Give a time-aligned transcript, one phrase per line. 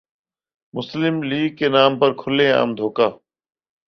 [0.73, 3.07] مسلم لیگ کے نام پر کھلے عام دھوکہ۔